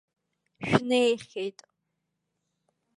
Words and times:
Шәнеихьеит?! 0.67 1.57